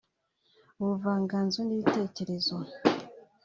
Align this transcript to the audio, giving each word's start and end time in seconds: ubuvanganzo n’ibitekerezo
ubuvanganzo 0.81 1.59
n’ibitekerezo 1.67 2.55